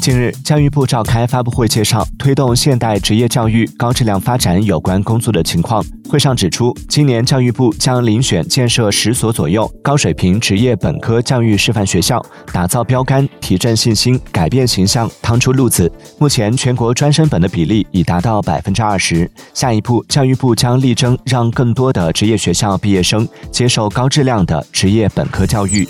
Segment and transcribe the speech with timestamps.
[0.00, 19.30] 近日教育部召开发布会介绍推动现代职业教育高质量发展有关工作的情况会上指出今年教育部将遴选建设十所左右高水平职业本科教育示范学校打造标杆提振信心改变形象趟出路子目前全国专升本的比例已达到百分之二十。
[19.52, 25.86] 下一步教育部将力争让更多的职业学校毕业生接受高质量的职业本科教育。